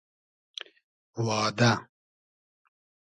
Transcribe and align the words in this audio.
وا 1.25 1.39
دۂ 1.59 1.71